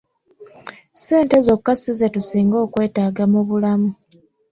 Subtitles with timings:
[0.97, 3.89] Ssente zokka si ze tusinga okwetaaga mu bulalamu.